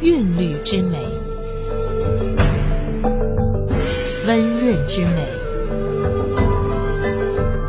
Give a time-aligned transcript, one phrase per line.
[0.00, 0.98] 韵律之美，
[4.26, 5.28] 温润之美，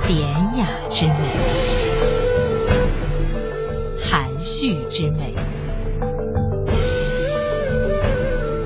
[0.07, 0.19] 典
[0.57, 1.13] 雅之美，
[4.01, 5.35] 含蓄之美。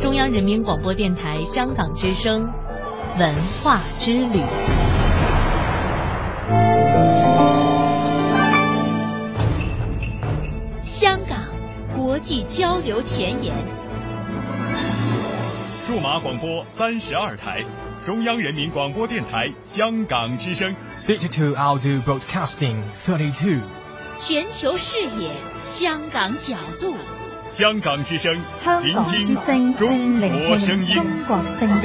[0.01, 2.49] 中央人民广播电台香港之声
[3.19, 4.41] 文化之旅。
[12.59, 13.55] 交流前沿。
[15.81, 17.63] 数码广播三十二台，
[18.05, 20.75] 中央人民广播电台香港之声。
[21.07, 23.61] Digital Audio Broadcasting Thirty Two
[24.17, 25.29] 全球视野，
[25.63, 26.93] 香港角度。
[27.49, 30.87] 香港之声，香聆港之聲，聽中国声音。
[30.87, 31.75] 中国声音。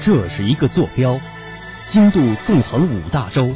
[0.00, 1.20] 这是一个坐标，
[1.88, 3.50] 经度纵横五大洲，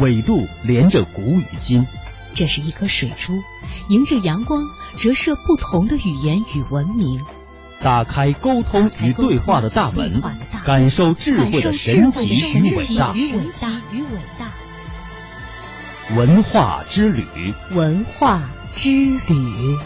[0.00, 1.86] 纬度连着古与今。
[2.32, 3.42] 这是一颗水珠，
[3.88, 4.64] 迎着阳光
[4.96, 7.22] 折射不同的语言与文明。
[7.82, 10.22] 打开沟通与对话的大门
[10.64, 13.12] 感受智慧的神奇与伟大。
[13.14, 14.50] 与伟大与伟大。
[16.16, 17.24] 文化之旅，
[17.72, 19.76] 文化之旅。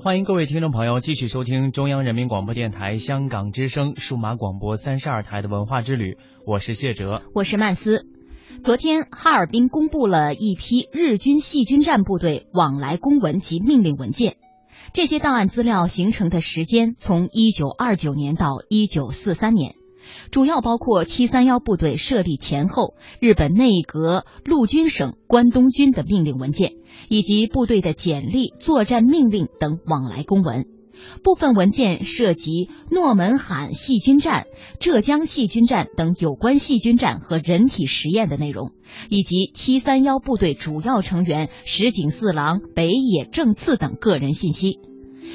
[0.00, 7.22] 欢迎各位听众朋友继续收听中央人民广播电台香港之声数码广播三十二台的文化之旅，我是谢哲。
[7.34, 8.06] 我是曼斯。
[8.60, 14.36] 昨天，哈尔滨公布了一批日军细菌战部队往来公文及命令文件。
[14.92, 19.74] 这些档案资料形成的时间从一九二九年到一九四三年，
[20.30, 26.72] 主要包括七三幺部队设立前后、日本内阁陆军省关东军的命令文件，
[27.08, 30.66] 以及部队的简历、作战命令等往来公文。
[31.22, 34.46] 部分文件涉及诺门罕细菌战、
[34.78, 38.70] 浙江细菌战等有关细菌战和人体实验的内容，
[39.10, 44.78] 以及七三幺部队主要成员石井四郎、北野正次等个人信息。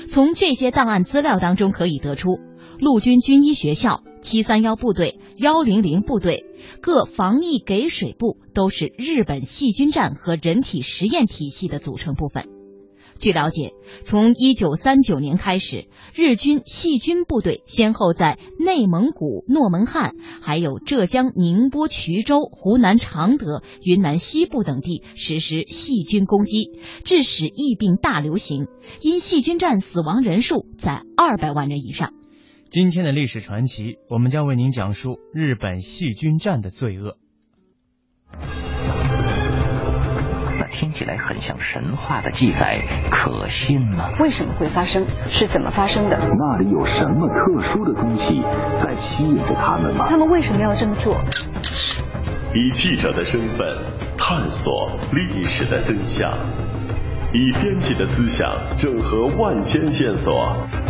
[0.08, 2.40] 从这些档案资料当中可以得出，
[2.80, 6.46] 陆军军医学校、七三幺部队、幺零零部队、
[6.82, 12.48] 各防疫给水部都是日本细菌战和人体实验体系的组成部分。
[13.18, 13.74] 据了解，
[14.06, 26.72] 从一九三九年开始，日军细菌部队先后在内蒙古诺门罕、还有浙江宁波衢州、湖南常德、云南西部等地实施细菌攻击，
[27.04, 28.68] 致使疫病大流行，
[29.02, 32.14] 因细菌战死亡人数在二百万人以上。
[32.72, 37.18] 今天的历史传奇，我们将为您讲述日本细菌战的罪恶。
[40.60, 44.12] 那听起来很像神话的记载，可信吗？
[44.20, 45.08] 为什么会发生？
[45.26, 46.20] 是怎么发生的？
[46.20, 48.40] 那里有什么特殊的东西
[48.86, 50.06] 在吸引着他们吗？
[50.08, 51.20] 他们为什么要这么做？
[52.54, 53.58] 以记者的身份
[54.16, 56.32] 探索历史的真相，
[57.34, 58.48] 以编辑的思想
[58.78, 60.32] 整合万千线索，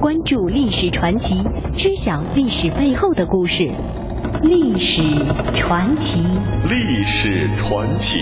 [0.00, 1.42] 关注历史传奇，
[1.74, 3.70] 知晓历史背后的故事。
[4.42, 5.02] 历史
[5.54, 6.20] 传奇，
[6.68, 8.20] 历史传奇。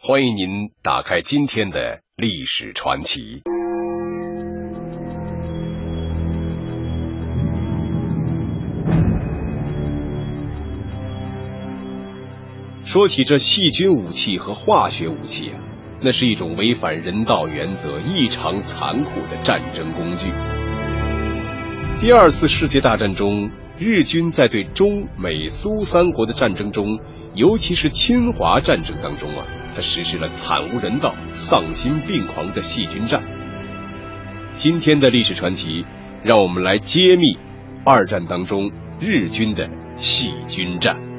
[0.00, 3.42] 欢迎您打开今天的历史传奇。
[12.84, 15.58] 说起这细菌武器和化学武器啊，
[16.04, 20.30] 那是一种违反人道原则、异常残酷的战争工具。
[21.98, 27.00] 第二次世界大战中，日军在对中美苏三国的战争中，
[27.34, 33.22] 尤其是侵华战争当中啊，他实施了惨无人道、丧心病狂的细菌战。
[34.58, 35.86] 今天的历史传奇，
[36.22, 37.38] 让我们来揭秘
[37.82, 38.70] 二战当中
[39.00, 41.13] 日军的细菌战。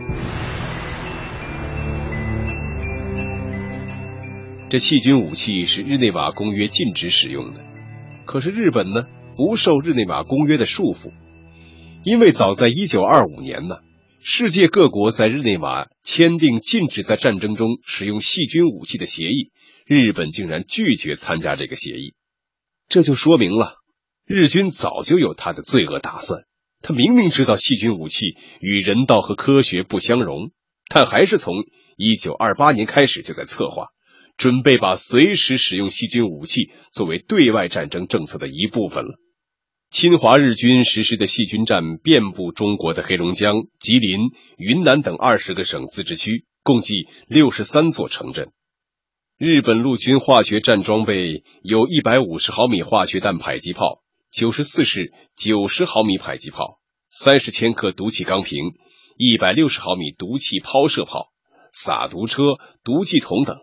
[4.67, 7.63] 这细菌武器是日内瓦公约禁止使用的。
[8.25, 9.05] 可是日本呢，
[9.37, 11.11] 不受日内瓦公约的束缚，
[12.03, 13.77] 因为早在一九二五年呢，
[14.23, 19.51] 世界各国在日内瓦签订禁止在战争中使用细菌武器的协议，
[19.85, 22.15] 日本竟然拒绝参加这个协议，
[22.89, 23.75] 这就说明了
[24.25, 26.41] 日军早就有他的罪恶打算。
[26.81, 30.49] 他明明知道细菌武器与人道和科学不相容，
[30.89, 31.53] 但还是从
[31.97, 33.89] 一九二八年开始就在策划。
[34.37, 39.19] 准备把随时使用细菌武器作为对外战争政策的一部分了。
[39.89, 44.19] 侵华日军实施的细菌战遍布中国的黑龙江、吉林、
[44.57, 48.51] 云南等二十个省自治区，共计六十三座城镇。
[49.37, 54.01] 日本陆军化学战装备有一百五十毫米化学弹迫击炮、
[54.31, 56.79] 九十四式九十毫米迫击炮、
[57.09, 58.73] 三十千克毒气钢瓶、
[59.17, 61.31] 一百六十毫米毒气抛射炮、
[61.73, 62.43] 撒毒车、
[62.83, 63.57] 毒气筒等。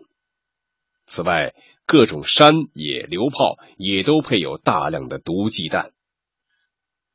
[1.05, 1.53] 此外，
[1.85, 5.91] 各种山野榴炮也都配有大量的毒气弹。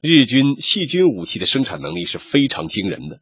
[0.00, 3.20] 日军细菌武器的生产能力是非常惊人的。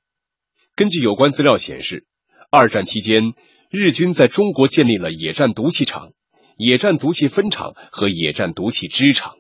[0.74, 2.06] 根据有关资料显示，
[2.50, 3.32] 二战期间，
[3.70, 6.12] 日军在中国建立了野战毒气厂、
[6.58, 9.36] 野战毒气分厂和野战毒气支厂。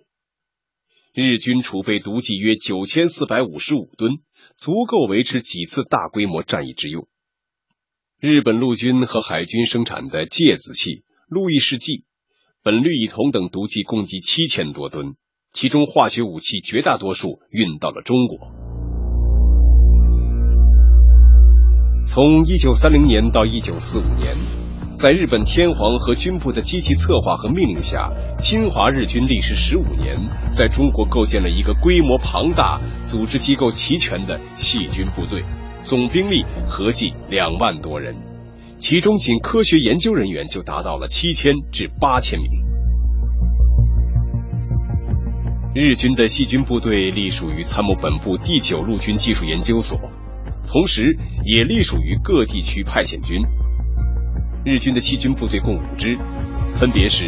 [1.12, 4.18] 日军储备毒气约九千四百五十五吨，
[4.56, 7.08] 足够维持几次大规模战役之用。
[8.20, 11.05] 日本陆军和海军生产的芥子气。
[11.28, 12.04] 路易士剂、
[12.62, 15.16] 苯氯乙酮等毒剂共计七千多吨，
[15.52, 18.38] 其中化学武器绝大多数运到了中国。
[22.06, 24.36] 从一九三零年到一九四五年，
[24.94, 28.08] 在日本天皇和军部的积极策划和命令下，
[28.38, 30.16] 侵华日军历时十五年，
[30.52, 35.42] 在中国构建了一个规模庞大、组织机构齐全的细菌部队，
[35.82, 38.35] 总兵力合计两万多人。
[38.78, 42.50] 其中，仅科学研究人员就达到了七千至八千名。
[45.74, 49.98] 日军的细菌部队隶属于参谋本部第九陆军技术研究所，
[50.66, 53.42] 同时也隶属于各地区派遣军。
[54.64, 56.16] 日军的细菌部队共五支，
[56.76, 57.24] 分别是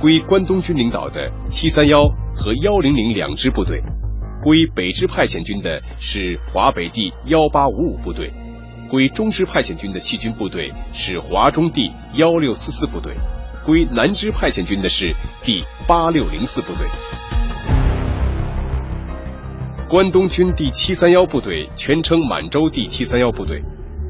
[0.00, 2.04] 归关东军领导的七三幺
[2.34, 3.82] 和幺零零两支部队，
[4.42, 8.30] 归北支派遣军的是华北第幺八五五部队。
[8.88, 13.14] 归中支派遣军的细菌部队是华中第幺六四四部队，
[13.64, 16.86] 归南支派遣军的是第八六零四部队。
[19.88, 23.62] 关东军第七三幺部队全称满洲第七三幺部队，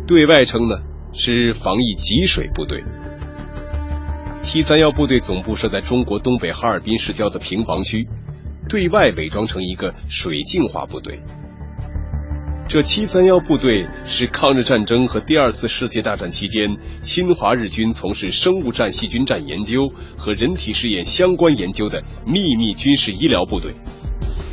[0.07, 0.77] 对外称呢
[1.13, 2.83] 是防疫给水部队。
[4.43, 8.07] 七三幺部队总部设在中国东北哈尔滨市郊的平房区，
[8.69, 11.21] 对外伪装成一个水净化部队。
[12.69, 23.71] 这七三幺部队是抗日战争和第二次世界大战期间侵华日军从事生物战、细菌战研究和人体试验相关研究的秘密军事医疗部队，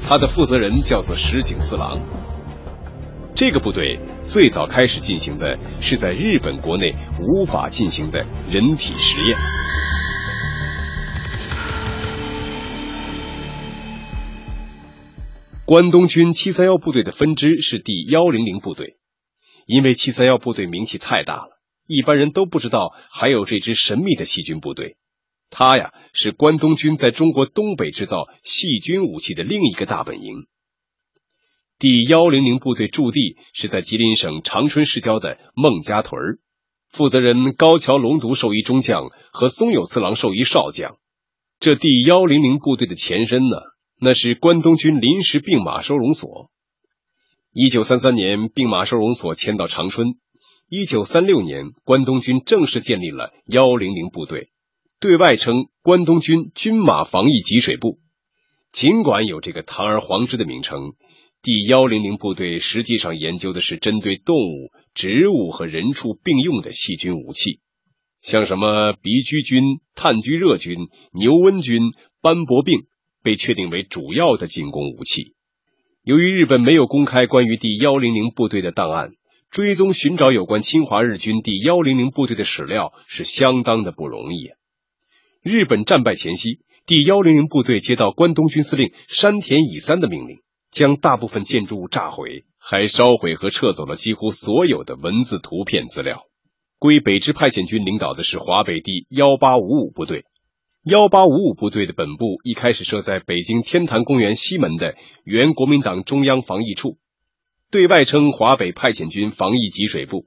[0.07, 1.97] 他的负责人叫做石井四郎。
[3.33, 9.35] 这个部队最早开始进行的是在日本国内无法进行的人体实验。
[15.65, 18.97] 关东军七三幺部队的分支是第幺零零部队，
[19.65, 24.97] 因为七三幺部队名气太大了，一般人都不知道还有这支神秘的细菌部队。
[25.49, 30.47] 它呀是关东军在中国东北制造细菌武器的另一个大本营。
[31.79, 36.39] 第幺零零部队驻地是在吉林省长春市郊的孟家屯儿，
[36.89, 40.97] 负责人高桥龙独兽医中将和松有次郎兽医少将。
[41.61, 43.55] 这第幺零零部队的前身呢？
[44.03, 46.51] 那是关东军临时病马收容所。
[47.53, 50.15] 一九三三年，病马收容所迁到长春。
[50.67, 54.49] 一九三六年，关东军正式建立了幺零零部队，
[54.99, 57.99] 对外称关东军军马防疫给水部。
[58.73, 60.95] 尽管有这个堂而皇之的名称，
[61.41, 67.61] 第幺零零部队实际上研究的是针对动物、植物和人畜并用的细菌武器，
[68.21, 69.63] 像什么鼻疽菌、
[69.95, 72.81] 炭疽热菌、牛瘟菌、斑驳病。
[73.23, 75.33] 被确定为主要的进攻武器。
[76.03, 79.11] 由于日本没有公开关于第幺零零部队的档案，
[79.49, 84.49] 追踪寻找有关侵华日军第幺零零部队的史料是相当的不容易。
[85.41, 96.23] 日本战败前夕，第幺零零部队接到关东军司令山田乙三的命令，将大部分建筑物炸毁，还烧毁和撤走了几乎所有的文字、图片资料。
[96.79, 100.25] 归北支派遣军领导的是华北第幺八五五部队。
[100.83, 106.97] 幺八五五部队的本部一开始设在北京天坛公园西门的原国民党中央防疫处，
[107.71, 110.25] 对外称华北派遣军防疫给水部。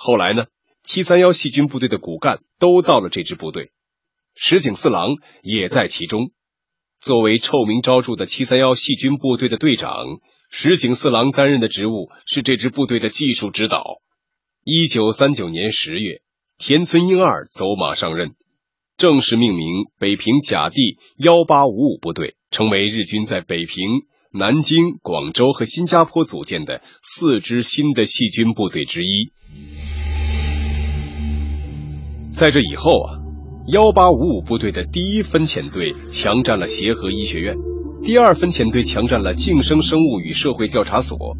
[0.00, 0.46] 后来呢，
[0.82, 3.70] 七三幺细菌部队的骨干都到了这支部队，
[4.34, 6.32] 石井四郎也在其中。
[7.00, 10.04] 作为臭名昭著的七三幺细菌部队的队长，
[10.50, 14.02] 石井四郎担任的职务是这支部队的技术指导。
[14.64, 16.20] 一九三九年十月，
[16.56, 18.34] 田村英二走马上任，
[18.98, 23.86] 正式命名北平甲第幺八五五部队，成为日军在北平、
[24.32, 29.30] 南京、广州和新加坡组建的四支新的细菌部队之一。
[32.32, 33.22] 在这以后啊，
[33.68, 37.54] 幺八五五部队的第一分遣队强占了协和医学院，
[38.02, 41.36] 第二分遣队强占了晋生生物与社会调查所，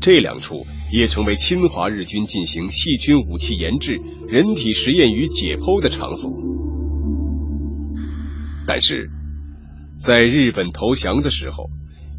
[0.00, 6.32] 这两处也成为侵华日军进行细菌武器研制、人体实验与解剖的场所。
[8.66, 9.08] 但是，
[9.96, 11.70] 在日本投降的时候，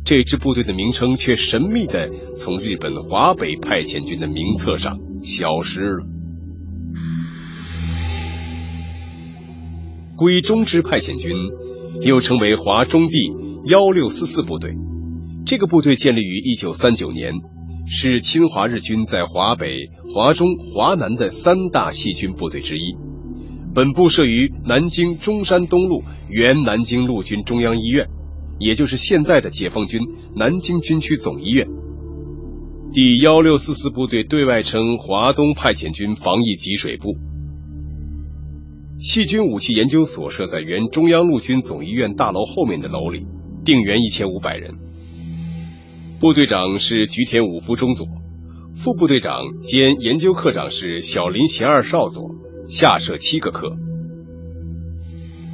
[0.05, 6.05] 这支部队的名称却神秘的从日本华北派遣军的名册上消失了。
[10.15, 11.31] 归中支派遣军
[12.01, 13.17] 又称为华中第
[13.65, 14.73] 幺六四四部队，
[15.45, 17.33] 这个部队建立于一九三九年，
[17.85, 23.06] 是侵华日军在华北、华中、华南的三大细菌部队之一。
[23.73, 28.07] 本部设于南京中山东路原南京陆军中央医院，
[28.59, 30.01] 也就是现在的解放军
[30.35, 31.67] 南京军区总医院。
[32.91, 37.17] 第幺六四四部队对外称华东派遣军防疫给水部。
[38.97, 43.27] 细菌武器研究所设在原中央陆军总医院大楼后面的楼里，
[43.63, 44.75] 定员一千五百人。
[46.19, 48.07] 部队长是菊田五夫中佐，
[48.75, 52.31] 副部队长兼研究科长是小林贤二少佐，
[52.67, 53.75] 下设七个科。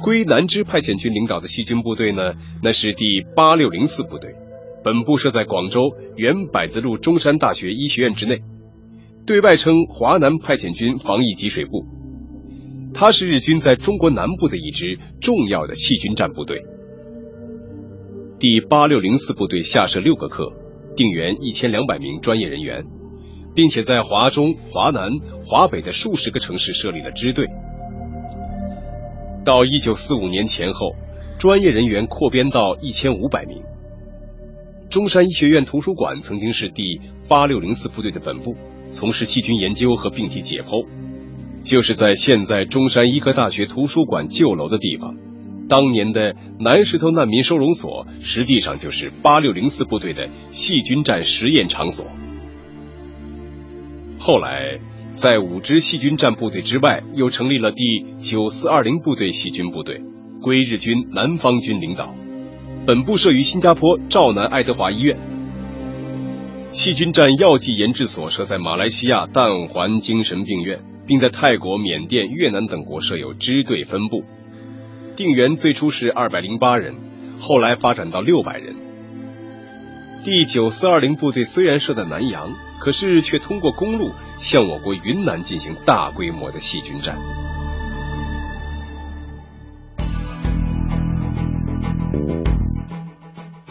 [0.02, 3.04] 归南支派遣军领导的细菌部队呢，那是第
[3.34, 4.34] 八六零四部队，
[4.82, 5.80] 本部设在广州
[6.16, 8.42] 原百子路中山大学医学院之内，
[9.26, 11.86] 对外称华南派遣军防疫给水部。
[12.92, 16.62] 它是日军在中国南部的一支重要的细菌战部队。
[18.38, 20.52] 第八六零四部队下设六个课，
[20.96, 22.84] 定员一千两百名专业人员，
[23.54, 25.10] 并且在华中、华南、
[25.44, 27.48] 华北的数十个城市设立了支队。
[29.44, 30.92] 到一九四五年前后，
[31.38, 33.62] 专业人员扩编到一千五百名。
[34.88, 38.56] 中山医学院图书馆曾经是第八六零四部队的本部，
[38.90, 40.86] 从事细菌研究和病体解剖。
[41.64, 45.16] 就是在现在中山医科大学图书馆旧楼的地方，
[45.68, 52.06] 当年的南石头难民收容所，实际上就是八六零四部队的细菌战实验场所。
[54.26, 54.78] 后来，
[55.12, 60.00] 在五支细菌战部队之外，又成立了第九四二零部队细菌部队，
[60.40, 62.14] 归日军南方军领导，
[62.86, 65.18] 本部设于新加坡赵南爱德华医院。
[66.72, 70.80] 细菌战药剂研制所设在马来西亚淡环精神病院。
[71.06, 74.24] 并在泰国、缅甸、越南等国设有支队分部，
[75.16, 76.94] 定员最初是二百零八人，
[77.38, 78.74] 后来发展到六百人。
[80.24, 87.18] 第九四二零部队虽然设在南洋，可是却通过公路向我国云南进行大规模的细菌战。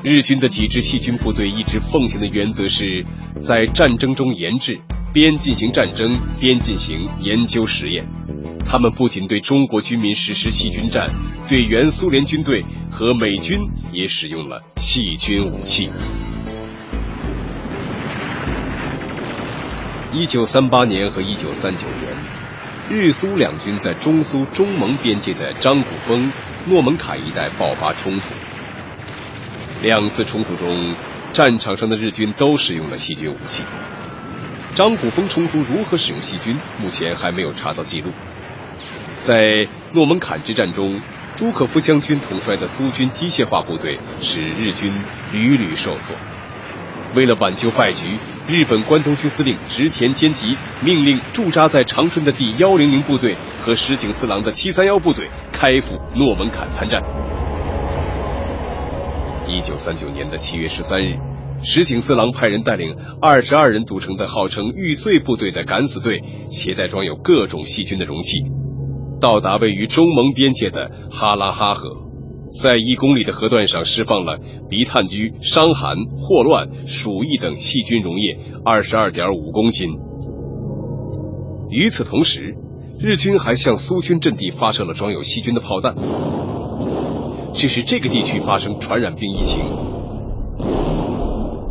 [0.03, 3.03] 日军的几支细菌部队一直奉行的原则是
[3.39, 4.79] 在战争中研制。
[5.11, 8.05] 边进行战争，边进行研究实验。
[8.63, 11.09] 他们不仅对中国居民实施细菌战，
[11.49, 13.59] 对原苏联军队和美军
[13.91, 15.89] 也使用了细菌武器。
[20.13, 22.13] 一九三八年和一九三九年，
[22.87, 26.31] 日苏两军在中苏中蒙边界的张古峰、
[26.67, 28.25] 诺门坎一带爆发冲突。
[29.81, 30.93] 两次冲突中，
[31.33, 33.63] 战场上的日军都使用了细菌武器。
[34.75, 36.59] 张古峰冲突如何使用细菌？
[36.79, 38.11] 目前还没有查到记录。
[39.17, 41.01] 在诺门坎之战中，
[41.35, 44.93] 朱可夫将军统帅的苏军机械化部队使日军
[45.31, 46.15] 屡屡受挫。
[47.15, 57.01] 为了挽救败局，日本关东军司令植田兼吉命令驻扎在长春的第幺零零部队和石井四郎的七三幺部队开赴诺门坎参战。
[59.47, 61.15] 一九三九年的七月十三日。
[61.65, 66.21] 石井四郎派人带领二十二人组成的号称“玉碎部队”的敢死队，
[66.51, 68.39] 携带装有各种细菌的容器，
[69.21, 71.89] 到达位于中蒙边界的哈拉哈河，
[72.61, 74.37] 在一公里的河段上释放了
[74.69, 79.89] 鼻炭疽、伤寒、霍乱、鼠疫等细菌溶液二十二点五公斤。
[81.71, 82.55] 与此同时，
[82.99, 85.95] 日军还向苏军阵地发射了装有细菌的炮弹，
[87.53, 89.63] 致使这个地区发生传染病疫情。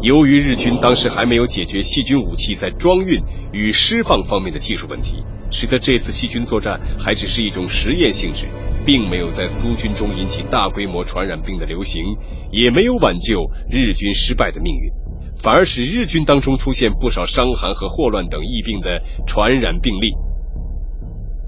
[0.02, 8.48] 由于日军当时还没有解决细菌武器在装运与释放方面的技术问题，使得这次细菌作战还只是一种实验性质，
[8.84, 12.02] 并没有在苏军中引起大规模传染病的流行，
[12.50, 14.90] 也没有挽救日军失败的命运，
[15.36, 20.10] 反而使日军当中出现不少伤寒和霍乱等疫病的传染病例，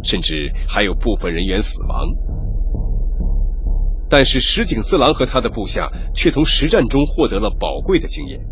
[0.05, 2.44] 甚至还有部分人员死亡。
[4.17, 8.43] 但是石井四郎和他的部下却从实战中获得了宝贵的经验，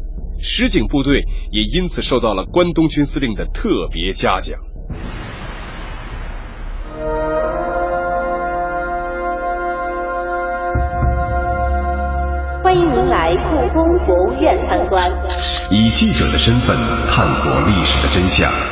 [0.40, 4.58] 石井部队也因此受到了关东军司令的特别嘉奖。
[12.64, 15.08] 欢迎您来故宫博物院参观。
[15.70, 16.76] 以记者的身份
[17.06, 18.71] 探索历史的真相。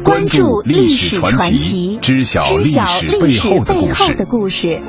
[0.00, 4.80] 关注历史传奇，知晓历史背后的故事。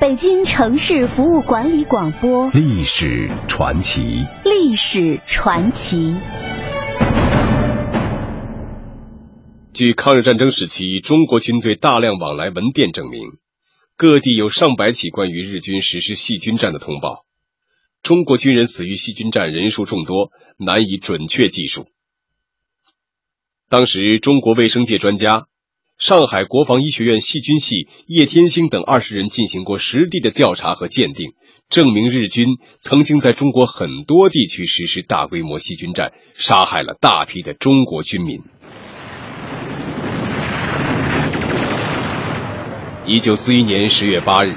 [0.00, 6.14] 北京城市服务管理广播，历史传奇，历史传奇。
[9.74, 13.22] 据抗日战争时期中国军队大量往来文电证明，
[13.96, 17.24] 各地有上百起关于日军实施细菌战的通报。
[18.02, 21.88] 中国军人死于细菌战人数众多，难以准确计数。
[23.70, 25.44] 当时，中国卫生界专家、
[25.98, 31.32] 上海国防医学院细菌系叶天兴等二十人进行过实地的调查和鉴定，
[31.68, 38.40] 证明日军曾经在中国很多地区实施大规模细菌战，杀害了大批的中国军民。
[43.06, 44.56] 一九四一年十月八日，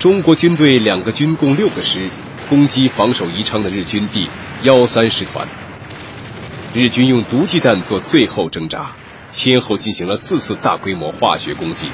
[0.00, 2.10] 中国军队两个军共六个师
[2.48, 4.26] 攻击防守宜昌的日军第
[4.64, 5.67] 幺三师团。
[6.74, 8.92] 日军用毒气弹做最后挣扎，
[9.30, 11.88] 先后进行了四次大规模化学攻击，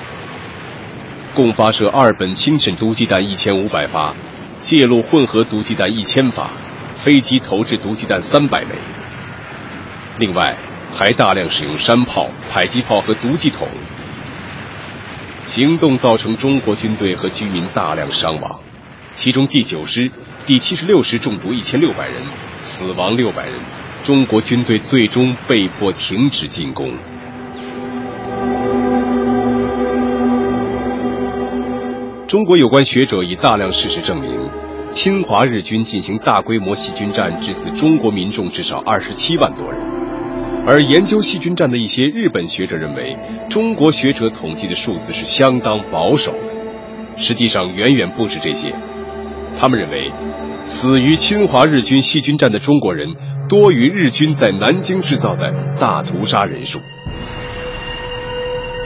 [1.33, 4.17] 共发射二本轻审毒气弹一千五百发，
[4.61, 6.51] 介入混合毒气弹一千发，
[6.97, 8.75] 飞机投掷毒气弹三百枚。
[10.19, 10.59] 另外，
[10.93, 13.69] 还大量使用山炮、迫击炮和毒气筒。
[15.45, 18.59] 行动造成中国军队和居民大量伤亡，
[19.15, 20.11] 其中第九师、
[20.47, 22.17] 第七十六师中毒一千六百人，
[22.59, 23.61] 死亡六百人。
[24.05, 26.93] 中国军队最终被迫停止进攻。
[32.29, 34.39] 中国有关学者以大量事实证明，
[34.91, 39.81] 侵华日军进行大规模细菌战，致死中国民众至少二十七万多人。
[40.67, 43.17] 而研究细菌战的一些日本学者认为，
[43.49, 46.53] 中国学者统计的数字是相当保守的，
[47.17, 48.75] 实际上远远不止这些。
[49.59, 50.13] 他们认为。
[50.65, 53.15] 死于侵华日军细菌战的中国人
[53.49, 56.81] 多于日军在南京制造的大屠杀人数。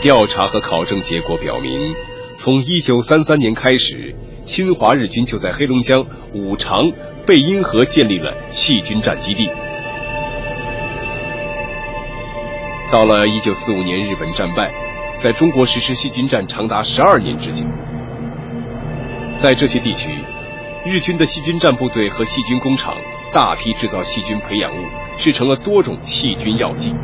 [0.03, 1.95] 调查和考证结果表明，
[2.37, 4.15] 从1933年开始，
[4.45, 6.93] 侵华日军就在黑龙江五常、
[7.27, 9.49] 贝因河建立了细菌战基地。
[12.91, 14.73] 到了1945年，日本战败，
[15.17, 17.65] 在中国实施细菌战长达十二年之久。
[19.37, 20.11] 在这些地区。
[20.91, 22.97] 日军的细菌战部队和细菌工厂
[23.31, 24.87] 大批制造细菌培养物，
[25.19, 26.95] 制成了多种细菌药剂。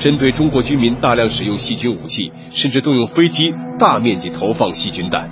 [0.00, 5.30] 针对中国居民大量使用细菌武器，甚至动用飞机大面积投放细菌弹。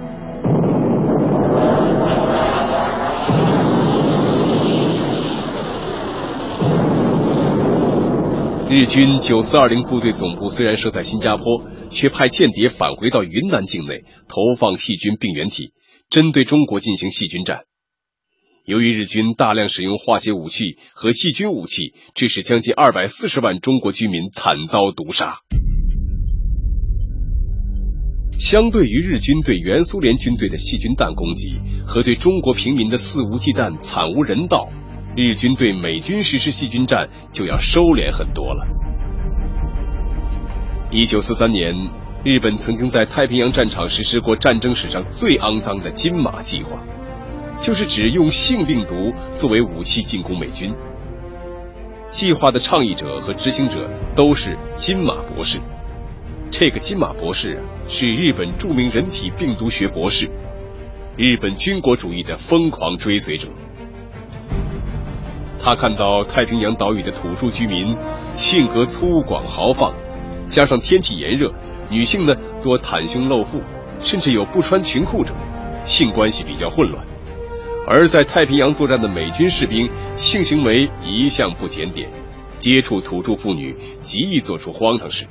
[8.71, 11.45] 日军九四二零部队总部虽然设在新加坡，
[11.91, 15.73] 却派间谍返回到云南境内，投放细菌病原体，
[16.09, 17.65] 针对中国进行细菌战。
[18.65, 25.39] 由于日军大量使用化学武器和细菌武器，致使将近二百四十万中国居民惨遭毒杀。
[28.39, 34.69] 相对于日军对原苏联军队的细菌弹攻击和对中国平民的肆无忌惮、惨无人道，
[35.17, 38.65] 日军对美军实施细菌战就要收敛很多了。
[40.93, 41.75] 一九四三年，
[42.25, 46.81] 日本曾经在太平洋战场实施过战争史上最肮脏的“金马计划”。
[47.63, 50.75] 就是指用性病毒作为武器进攻美军。
[52.11, 55.61] 计划的倡议者和执行者都是金马博士。
[56.51, 60.29] 这个金马博士啊，是日本著名人体病毒学博士，
[61.17, 63.49] 日本军国主义的疯狂追随者。
[65.61, 67.97] 他看到太平洋岛屿的土著居民
[68.33, 69.95] 性格粗犷豪放，
[70.45, 71.53] 加上天气炎热，
[71.89, 73.61] 女性呢多袒胸露腹，
[74.01, 75.33] 甚至有不穿裙裤者，
[75.85, 77.07] 性关系比较混乱。
[77.87, 82.09] 而在太平洋作战的美军士兵性行为一向不检点，
[82.59, 85.27] 接触土著妇女极易做出荒唐事。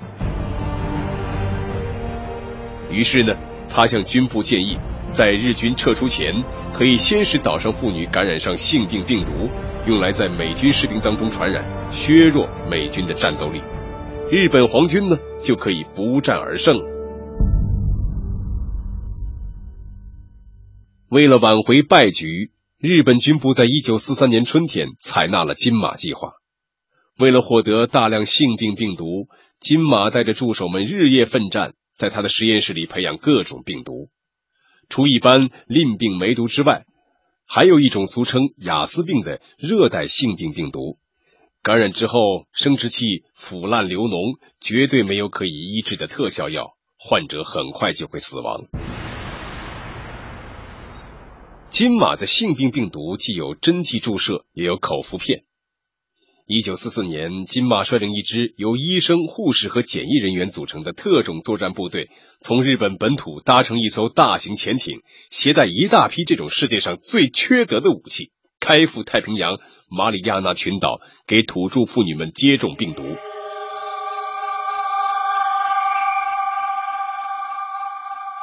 [2.90, 3.34] 于是呢，
[3.70, 9.50] 他向军部建议，在日军撤出前，可以先使岛上妇女感染上性病病毒，
[9.88, 13.62] 用来在美军士兵当中传染，削弱美军的战斗力。
[14.30, 16.78] 日本皇军呢，就可以不战而胜。
[21.12, 26.36] 为了挽回败局，日本军部在一九四三年春天采纳了金马计划。
[27.19, 29.28] 为了获得大量性病病毒，
[29.60, 34.08] 金马带着助手们日夜奋战，在他的实验室里培养各种病毒。
[34.88, 36.86] 除一般淋病梅毒之外，
[37.45, 40.97] 还有一种俗称雅斯病的热带性病病毒。
[41.62, 48.69] 感染之后，生殖器腐烂流脓，绝对没有可以医治的特效药，患者很快就会死亡。
[51.82, 55.46] 金马的性病病毒既有针剂注射，也有口服片。
[56.46, 65.00] 一九四四年，金马率领一支由医生、护士和检疫人员组成的特种作战部队，从日本本土搭乘一艘大型潜艇，
[65.32, 69.58] 携带一大批这种世界上最缺德的武器，开赴太平洋
[69.89, 73.02] 马里亚纳群岛，给土著妇女们接种病毒。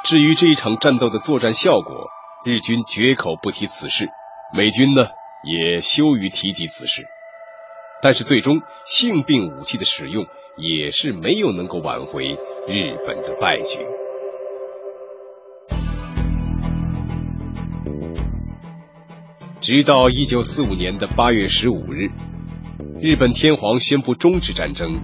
[0.03, 2.09] 至于这一场战斗的作战效果，
[2.45, 4.07] 日军绝口不提此事，
[4.55, 5.07] 美军呢
[5.43, 7.05] 也羞于提及此事。
[8.01, 10.25] 但是最终，性病武器的使用
[10.55, 12.29] 也是没有能够挽回
[12.65, 13.79] 日本的败局。
[19.59, 22.09] 直到一九四五年的八月十五日，
[23.01, 25.01] 日本天皇宣布终止战争，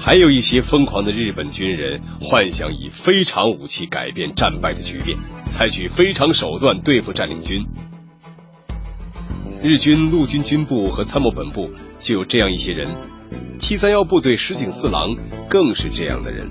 [0.00, 5.18] 还有一些疯狂的日本军人幻想以非常武器改变战败的局面，
[5.50, 7.66] 采取非常手段对付占领军。
[9.62, 12.96] 日军陆军军部和参谋本部就有这样一些人，
[13.58, 15.16] 七三幺部队石井四郎
[15.50, 16.48] 更是这样的人。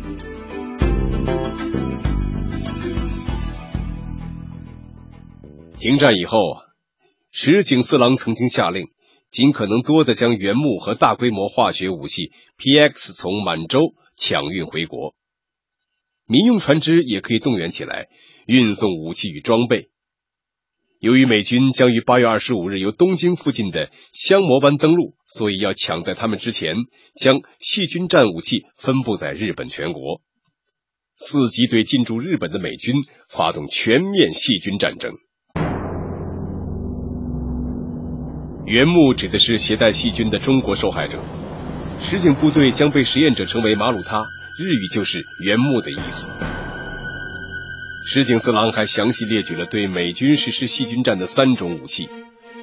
[5.80, 6.38] 停战以后，
[7.32, 8.90] 石井四郎曾经下令，
[9.30, 15.16] 尽可能多的将原木和大规模化学武器 PX 从满洲抢运回国，
[16.26, 18.08] 民用船只也可以动员起来，
[18.48, 19.90] 运送武器与装备。
[21.00, 26.76] 由于美军将于八月二十五日由东京附近的香磨湾登陆，所以要抢在他们之前
[27.14, 30.22] 将细菌战武器分布在日本全国，
[31.20, 32.96] 伺机对进驻日本的美军
[33.30, 35.14] 发动全面细菌战争。
[38.68, 41.20] 原木指的是携带细菌的中国受害者，
[42.00, 44.26] 实景部队将被实验者称为马鲁他，
[44.60, 46.30] 日语就是原木的意思。
[48.06, 52.10] 石井四郎还详细列举了对美军实施细菌战的三种武器：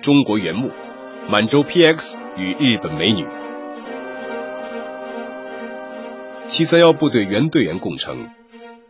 [0.02, 0.70] 中国原木、
[1.30, 3.26] 满洲 PX 与日本美女。
[6.46, 8.28] 七三幺部队原队员供称，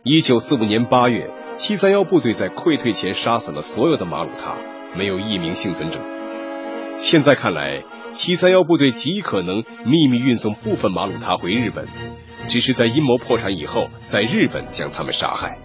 [0.03, 4.57] 一九四五年八月，七三幺部队在溃退前杀死了所有的马鲁他，
[4.97, 6.01] 没有一名幸存者。
[6.97, 11.85] 现在看来，七三幺部队极可能秘密运送部分马鲁他回日本，
[12.47, 15.57] 只是在阴谋破产以后，在日本将他们杀害。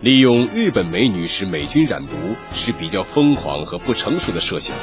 [0.00, 2.10] 利用日本美女使美军染毒
[2.54, 4.76] 是比较疯狂和不成熟的设想，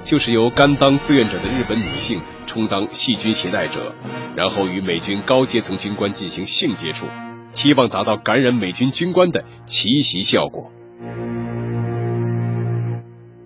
[0.00, 3.94] 就是由甘当志愿者的日本女性充当细菌携带者，
[4.34, 7.06] 然后与美军高阶层军官进行性接触，
[7.52, 10.70] 期望达到感染美军军官的奇袭效果。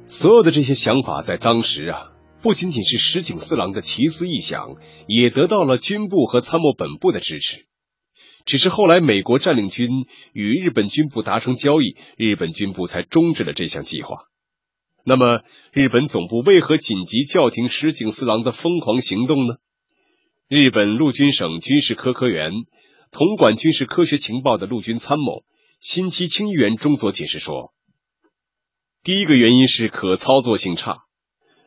[0.09, 7.67] 所有的这些想法在当时啊，不仅仅是石井四郎的奇思异想，也得到了军部和参谋本部的支持。
[8.47, 9.91] 只是后来，美国占领军
[10.33, 14.17] 与日本军部达成交易，日本军部才终止了这项计划。
[15.05, 15.43] 那么，
[15.73, 19.57] 日本总部为何紧急叫停石井四郎的疯狂行动呢？
[20.49, 22.51] 日本陆军省军事科科员、
[23.11, 25.45] 统管军事科学情报的陆军参谋
[25.81, 27.75] 新期清议员中佐解释说
[29.09, 30.99] ：“第一个原因是可操作性差，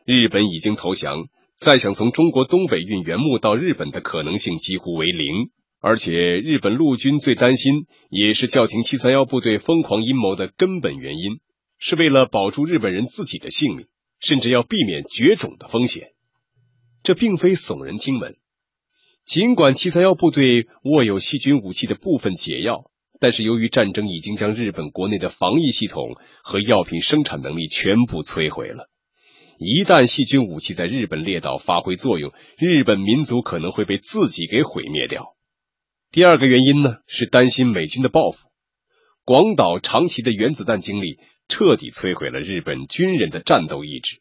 [0.06, 1.24] 日本已经投降，
[1.56, 5.50] 再想从中国东北运原木到日本的可能性几乎为零。”
[5.82, 11.40] 而且，日本陆军最担心，也是叫停七三幺部队疯狂阴谋的根本原因，
[11.80, 13.86] 是为了保住日本人自己的性命，
[14.20, 16.10] 甚至要避免绝种的风险。
[17.02, 18.36] 这并非耸人听闻。
[19.24, 22.91] 尽管七三幺部队握有细菌武器的部分解药，
[23.22, 28.88] 但是由于战争已经将日本国内的防疫系统和药品生产能力全部摧毁了，
[29.60, 35.36] 一旦细菌武器在日本列岛发挥作用，日本民族可能会被自己给毁灭掉。
[36.10, 38.48] 第二个原因呢，是担心美军的报复。
[39.24, 44.20] 广岛长崎的原子弹经历彻底摧毁了日本军人的战斗意志。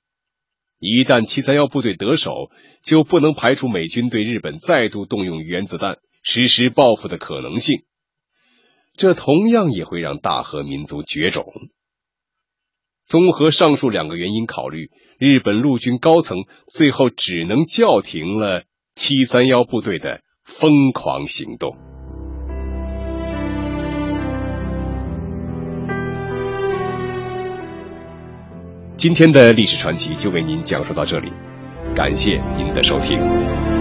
[0.77, 2.51] 一旦七三幺部队得手，
[2.83, 7.81] 就不能排除美军对日本再度动用原子弹实施报复的可能性。
[8.97, 11.45] 这同样也会让大和民族绝种。
[13.05, 18.63] 综合上述两个原因考虑，日本陆军高层最后只能叫停了
[18.95, 21.75] 七三幺部队的疯狂行动。
[28.97, 31.31] 今天的历史传奇就为您讲述到这里，
[31.95, 33.80] 感谢您的收听。